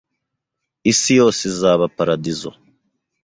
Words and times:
Isi 0.91 1.11
yose 1.19 1.41
izaba 1.51 1.85
paradizo 1.97 2.49